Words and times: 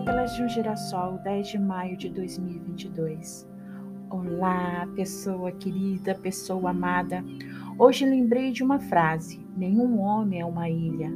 Pétalas 0.00 0.34
de 0.34 0.42
um 0.42 0.48
Girassol, 0.48 1.18
10 1.18 1.48
de 1.48 1.58
maio 1.58 1.94
de 1.94 2.08
2022. 2.08 3.46
Olá, 4.08 4.88
pessoa 4.96 5.52
querida, 5.52 6.14
pessoa 6.14 6.70
amada. 6.70 7.22
Hoje 7.78 8.06
lembrei 8.06 8.50
de 8.50 8.64
uma 8.64 8.80
frase: 8.80 9.46
Nenhum 9.54 10.00
homem 10.00 10.40
é 10.40 10.44
uma 10.44 10.70
ilha. 10.70 11.12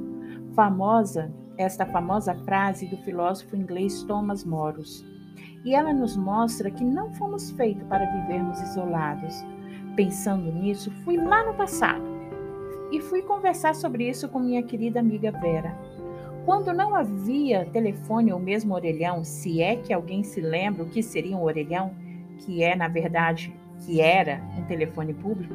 Famosa, 0.54 1.32
esta 1.56 1.86
famosa 1.86 2.34
frase 2.44 2.86
do 2.86 2.98
filósofo 2.98 3.56
inglês 3.56 4.02
Thomas 4.02 4.44
Moros. 4.44 5.02
E 5.64 5.74
ela 5.74 5.94
nos 5.94 6.14
mostra 6.14 6.70
que 6.70 6.84
não 6.84 7.10
fomos 7.14 7.52
feitos 7.52 7.88
para 7.88 8.04
vivermos 8.04 8.60
isolados. 8.60 9.34
Pensando 9.96 10.52
nisso, 10.52 10.90
fui 11.04 11.16
lá 11.16 11.42
no 11.46 11.54
passado 11.54 12.04
e 12.92 13.00
fui 13.00 13.22
conversar 13.22 13.74
sobre 13.74 14.10
isso 14.10 14.28
com 14.28 14.40
minha 14.40 14.62
querida 14.62 15.00
amiga 15.00 15.32
Vera. 15.32 15.74
Quando 16.44 16.74
não 16.74 16.94
havia 16.94 17.64
telefone 17.66 18.30
ou 18.30 18.38
mesmo 18.38 18.74
orelhão, 18.74 19.24
se 19.24 19.62
é 19.62 19.76
que 19.76 19.94
alguém 19.94 20.22
se 20.22 20.42
lembra 20.42 20.82
o 20.82 20.88
que 20.88 21.02
seria 21.02 21.34
um 21.34 21.42
orelhão, 21.42 21.94
que 22.38 22.62
é, 22.62 22.76
na 22.76 22.86
verdade, 22.86 23.54
que 23.80 24.00
era 24.00 24.42
um 24.58 24.64
telefone 24.64 25.14
público, 25.14 25.54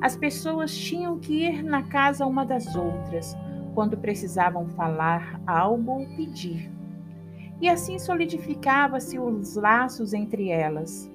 as 0.00 0.14
pessoas 0.14 0.76
tinham 0.76 1.18
que 1.18 1.46
ir 1.46 1.62
na 1.62 1.82
casa 1.84 2.26
uma 2.26 2.44
das 2.44 2.76
outras 2.76 3.34
quando 3.74 3.96
precisavam 3.96 4.68
falar 4.68 5.40
algo 5.46 6.00
ou 6.00 6.06
pedir. 6.16 6.70
E 7.58 7.68
assim 7.68 7.98
solidificava-se 7.98 9.18
os 9.18 9.56
laços 9.56 10.12
entre 10.12 10.50
elas. 10.50 11.10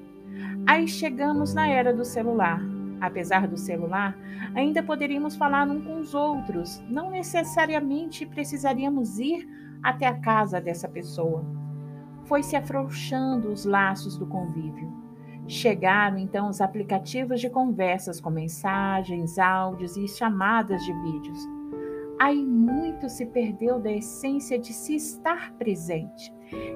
Aí 0.65 0.87
chegamos 0.87 1.53
na 1.53 1.67
era 1.67 1.93
do 1.93 2.03
celular 2.03 2.70
apesar 3.01 3.47
do 3.47 3.57
celular, 3.57 4.15
ainda 4.53 4.83
poderíamos 4.83 5.35
falar 5.35 5.67
uns 5.67 5.83
com 5.83 5.99
os 5.99 6.13
outros, 6.13 6.81
não 6.87 7.09
necessariamente 7.09 8.25
precisaríamos 8.27 9.19
ir 9.19 9.49
até 9.81 10.05
a 10.05 10.19
casa 10.19 10.61
dessa 10.61 10.87
pessoa. 10.87 11.43
Foi 12.25 12.43
se 12.43 12.55
afrouxando 12.55 13.51
os 13.51 13.65
laços 13.65 14.15
do 14.15 14.27
convívio. 14.27 15.01
Chegaram 15.47 16.19
então 16.19 16.47
os 16.47 16.61
aplicativos 16.61 17.41
de 17.41 17.49
conversas 17.49 18.21
com 18.21 18.29
mensagens, 18.29 19.39
áudios 19.39 19.97
e 19.97 20.07
chamadas 20.07 20.81
de 20.83 20.93
vídeos. 20.93 21.39
Aí 22.19 22.45
muito 22.45 23.09
se 23.09 23.25
perdeu 23.25 23.79
da 23.79 23.91
essência 23.91 24.59
de 24.59 24.71
se 24.71 24.95
estar 24.95 25.51
presente, 25.53 26.31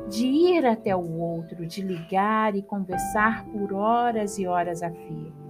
de 0.10 0.26
ir 0.26 0.66
até 0.66 0.95
o 0.95 1.20
outro, 1.20 1.67
de 1.67 1.84
ligar 1.84 2.56
e 2.56 2.64
conversar 2.64 3.45
por 3.45 3.72
horas 3.72 4.39
e 4.39 4.48
horas 4.48 4.82
a 4.82 4.89
fio. 4.89 5.45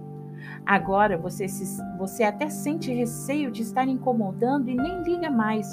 Agora 0.64 1.16
você, 1.16 1.48
se, 1.48 1.80
você 1.98 2.24
até 2.24 2.48
sente 2.48 2.92
receio 2.92 3.50
de 3.50 3.62
estar 3.62 3.86
incomodando 3.86 4.68
e 4.68 4.74
nem 4.74 5.02
liga 5.02 5.30
mais. 5.30 5.72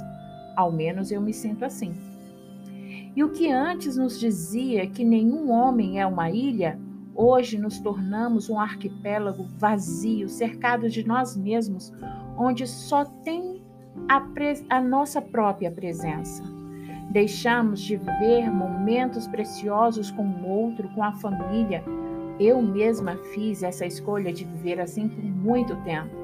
Ao 0.56 0.72
menos 0.72 1.12
eu 1.12 1.20
me 1.20 1.34
sinto 1.34 1.66
assim. 1.66 1.94
E 3.16 3.24
o 3.24 3.32
que 3.32 3.52
antes 3.52 3.98
nos 3.98 4.20
dizia 4.20 4.88
que 4.88 5.04
nenhum 5.04 5.52
homem 5.52 6.00
é 6.00 6.06
uma 6.06 6.30
ilha, 6.30 6.80
hoje 7.16 7.60
nos 7.60 7.80
tornamos 7.80 8.50
um 8.50 8.60
arquipélago 8.60 9.46
vazio, 9.58 10.28
cercado 10.28 10.90
de 10.90 11.06
nós 11.06 11.38
mesmos, 11.38 11.94
onde 12.38 12.66
só 12.66 13.06
tem 13.06 13.62
a, 14.10 14.22
a 14.70 14.82
nossa 14.82 15.22
própria 15.22 15.72
presença. 15.72 16.44
Deixamos 17.12 17.82
de 17.82 17.98
viver 17.98 18.50
momentos 18.50 19.28
preciosos 19.28 20.10
com 20.10 20.24
o 20.24 20.48
outro, 20.48 20.90
com 20.96 21.04
a 21.04 21.12
família, 21.12 21.84
eu 22.40 22.62
mesma 22.62 23.16
fiz 23.34 23.64
essa 23.64 23.86
escolha 23.86 24.34
de 24.34 24.46
viver 24.46 24.80
assim 24.80 25.08
por 25.08 25.24
muito 25.24 25.76
tempo. 25.84 26.24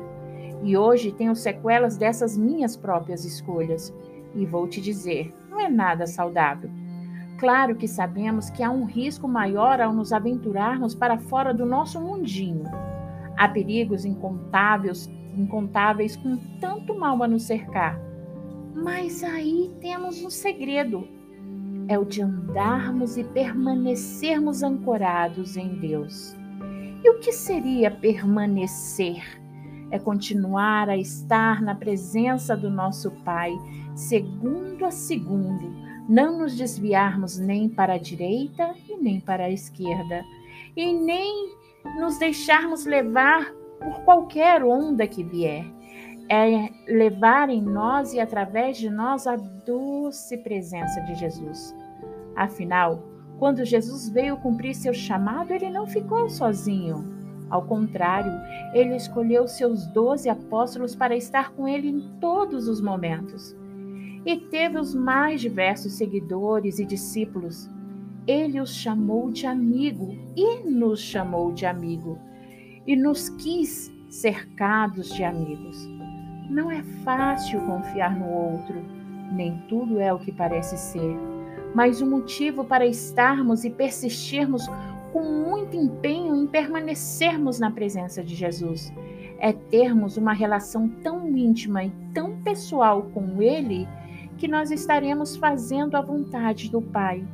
E 0.63 0.75
hoje 0.75 1.11
tenho 1.11 1.35
sequelas 1.35 1.97
dessas 1.97 2.37
minhas 2.37 2.75
próprias 2.75 3.23
escolhas. 3.23 3.93
E 4.35 4.45
vou 4.45 4.67
te 4.67 4.81
dizer, 4.81 5.33
não 5.49 5.59
é 5.59 5.69
nada 5.69 6.05
saudável. 6.05 6.69
Claro 7.37 7.75
que 7.75 7.87
sabemos 7.87 8.49
que 8.49 8.61
há 8.61 8.69
um 8.69 8.83
risco 8.83 9.27
maior 9.27 9.79
ao 9.79 9.93
nos 9.93 10.11
aventurarmos 10.11 10.93
para 10.93 11.17
fora 11.17 11.53
do 11.53 11.65
nosso 11.65 11.99
mundinho. 12.01 12.65
Há 13.37 13.47
perigos 13.47 14.03
incontáveis, 14.03 15.09
incontáveis 15.37 16.17
com 16.17 16.35
tanto 16.59 16.93
mal 16.93 17.23
a 17.23 17.27
nos 17.27 17.43
cercar. 17.43 17.97
Mas 18.75 19.23
aí 19.23 19.71
temos 19.79 20.21
um 20.21 20.29
segredo 20.29 21.07
é 21.89 21.97
o 21.97 22.05
de 22.05 22.21
andarmos 22.21 23.17
e 23.17 23.23
permanecermos 23.23 24.61
ancorados 24.61 25.57
em 25.57 25.69
Deus. 25.79 26.35
E 27.03 27.09
o 27.09 27.19
que 27.19 27.31
seria 27.31 27.89
permanecer? 27.89 29.23
É 29.89 29.97
continuar 29.97 30.87
a 30.87 30.95
estar 30.95 31.63
na 31.63 31.73
presença 31.73 32.55
do 32.55 32.69
nosso 32.69 33.09
Pai, 33.25 33.51
segundo 33.95 34.85
a 34.85 34.91
segundo, 34.91 35.73
não 36.07 36.37
nos 36.37 36.55
desviarmos 36.55 37.39
nem 37.39 37.67
para 37.67 37.93
a 37.93 37.97
direita 37.97 38.75
e 38.87 38.95
nem 38.95 39.19
para 39.19 39.45
a 39.45 39.51
esquerda, 39.51 40.23
e 40.77 40.93
nem 40.93 41.55
nos 41.99 42.19
deixarmos 42.19 42.85
levar 42.85 43.51
por 43.79 44.03
qualquer 44.05 44.63
onda 44.63 45.07
que 45.07 45.23
vier 45.23 45.65
é 46.29 46.69
levar 46.87 47.49
em 47.49 47.61
nós 47.61 48.13
e 48.13 48.19
através 48.19 48.77
de 48.77 48.89
nós 48.89 49.25
a 49.25 49.35
doce 49.35 50.37
presença 50.37 51.01
de 51.01 51.15
Jesus. 51.15 51.75
Afinal, 52.35 53.03
quando 53.39 53.65
Jesus 53.65 54.09
veio 54.09 54.37
cumprir 54.37 54.75
seu 54.75 54.93
chamado, 54.93 55.51
ele 55.51 55.69
não 55.69 55.87
ficou 55.87 56.29
sozinho. 56.29 57.17
Ao 57.49 57.63
contrário, 57.63 58.31
ele 58.73 58.95
escolheu 58.95 59.47
seus 59.47 59.87
doze 59.87 60.29
apóstolos 60.29 60.95
para 60.95 61.15
estar 61.15 61.51
com 61.53 61.67
ele 61.67 61.89
em 61.89 61.99
todos 62.19 62.67
os 62.67 62.79
momentos. 62.79 63.55
E 64.25 64.37
teve 64.37 64.77
os 64.77 64.93
mais 64.93 65.41
diversos 65.41 65.93
seguidores 65.93 66.77
e 66.77 66.85
discípulos. 66.85 67.67
Ele 68.27 68.61
os 68.61 68.75
chamou 68.75 69.31
de 69.31 69.47
amigo 69.47 70.15
e 70.35 70.59
nos 70.69 70.99
chamou 70.99 71.51
de 71.51 71.65
amigo, 71.65 72.19
e 72.85 72.95
nos 72.95 73.29
quis 73.29 73.91
cercados 74.09 75.11
de 75.15 75.23
amigos. 75.23 75.87
Não 76.49 76.71
é 76.71 76.81
fácil 77.03 77.61
confiar 77.61 78.17
no 78.17 78.27
outro, 78.27 78.83
nem 79.31 79.57
tudo 79.69 79.99
é 79.99 80.11
o 80.11 80.19
que 80.19 80.31
parece 80.31 80.77
ser, 80.77 81.15
mas 81.75 82.01
o 82.01 82.07
motivo 82.07 82.65
para 82.65 82.87
estarmos 82.87 83.63
e 83.63 83.69
persistirmos 83.69 84.67
com 85.13 85.21
muito 85.21 85.75
empenho 85.75 86.35
em 86.35 86.47
permanecermos 86.47 87.59
na 87.59 87.69
presença 87.69 88.23
de 88.23 88.35
Jesus 88.35 88.91
é 89.39 89.53
termos 89.53 90.17
uma 90.17 90.33
relação 90.33 90.87
tão 90.87 91.27
íntima 91.29 91.83
e 91.83 91.91
tão 92.13 92.41
pessoal 92.41 93.03
com 93.13 93.41
Ele 93.41 93.87
que 94.37 94.47
nós 94.47 94.71
estaremos 94.71 95.35
fazendo 95.35 95.95
a 95.95 96.01
vontade 96.01 96.69
do 96.69 96.81
Pai. 96.81 97.25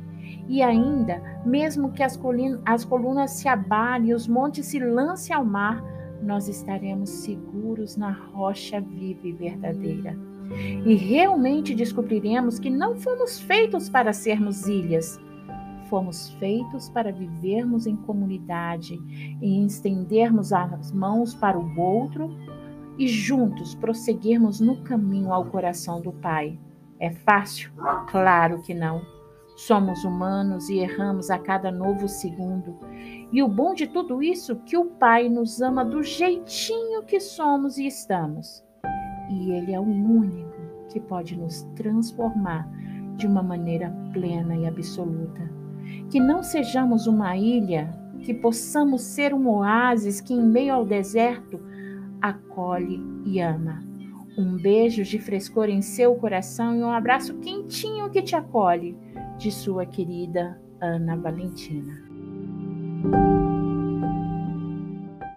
E 0.48 0.62
ainda, 0.62 1.22
mesmo 1.44 1.92
que 1.92 2.02
as, 2.02 2.16
colunas, 2.16 2.60
as 2.64 2.84
colunas 2.84 3.32
se 3.32 3.48
abalem 3.48 4.10
e 4.10 4.14
os 4.14 4.28
montes 4.28 4.66
se 4.66 4.78
lancem 4.78 5.34
ao 5.34 5.44
mar, 5.44 5.82
nós 6.22 6.48
estaremos 6.48 7.10
seguros 7.10 7.96
na 7.96 8.10
rocha 8.10 8.80
viva 8.80 9.26
e 9.26 9.32
verdadeira. 9.32 10.16
E 10.84 10.94
realmente 10.94 11.74
descobriremos 11.74 12.58
que 12.58 12.70
não 12.70 12.96
fomos 12.96 13.40
feitos 13.40 13.88
para 13.88 14.12
sermos 14.12 14.66
ilhas. 14.66 15.18
Fomos 15.90 16.30
feitos 16.34 16.88
para 16.88 17.12
vivermos 17.12 17.86
em 17.86 17.96
comunidade 17.96 18.98
e 19.40 19.64
estendermos 19.64 20.52
as 20.52 20.92
mãos 20.92 21.34
para 21.34 21.58
o 21.58 21.78
outro 21.78 22.36
e 22.98 23.06
juntos 23.06 23.74
prosseguirmos 23.74 24.60
no 24.60 24.82
caminho 24.82 25.32
ao 25.32 25.44
coração 25.46 26.00
do 26.00 26.12
Pai. 26.12 26.58
É 26.98 27.10
fácil? 27.10 27.70
Claro 28.08 28.62
que 28.62 28.72
não. 28.72 29.15
Somos 29.56 30.04
humanos 30.04 30.68
e 30.68 30.78
erramos 30.78 31.30
a 31.30 31.38
cada 31.38 31.70
novo 31.70 32.06
segundo. 32.06 32.78
E 33.32 33.42
o 33.42 33.48
bom 33.48 33.72
de 33.72 33.86
tudo 33.86 34.22
isso 34.22 34.52
é 34.52 34.56
que 34.66 34.76
o 34.76 34.84
Pai 34.84 35.30
nos 35.30 35.62
ama 35.62 35.82
do 35.82 36.02
jeitinho 36.02 37.02
que 37.02 37.18
somos 37.18 37.78
e 37.78 37.86
estamos. 37.86 38.62
E 39.30 39.50
Ele 39.52 39.72
é 39.72 39.80
o 39.80 39.82
único 39.82 40.54
que 40.90 41.00
pode 41.00 41.34
nos 41.36 41.62
transformar 41.74 42.68
de 43.16 43.26
uma 43.26 43.42
maneira 43.42 43.90
plena 44.12 44.54
e 44.54 44.66
absoluta. 44.66 45.50
Que 46.10 46.20
não 46.20 46.42
sejamos 46.42 47.06
uma 47.06 47.34
ilha, 47.34 47.90
que 48.20 48.34
possamos 48.34 49.02
ser 49.02 49.32
um 49.32 49.48
oásis 49.48 50.20
que, 50.20 50.34
em 50.34 50.42
meio 50.42 50.74
ao 50.74 50.84
deserto, 50.84 51.58
acolhe 52.20 53.02
e 53.24 53.40
ama. 53.40 53.82
Um 54.36 54.56
beijo 54.56 55.02
de 55.02 55.18
frescor 55.18 55.68
em 55.68 55.80
seu 55.80 56.14
coração 56.14 56.76
e 56.76 56.82
um 56.82 56.90
abraço 56.90 57.38
quentinho 57.38 58.10
que 58.10 58.22
te 58.22 58.36
acolhe 58.36 58.96
de 59.38 59.50
sua 59.50 59.86
querida 59.86 60.60
Ana 60.80 61.16
Valentina. 61.16 62.05